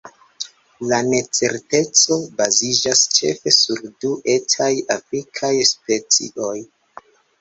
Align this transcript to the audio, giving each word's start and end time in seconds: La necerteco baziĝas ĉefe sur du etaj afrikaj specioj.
La 0.91 0.97
necerteco 1.09 2.17
baziĝas 2.39 3.03
ĉefe 3.17 3.53
sur 3.57 3.83
du 4.05 4.11
etaj 4.37 4.71
afrikaj 4.97 5.53
specioj. 5.77 6.57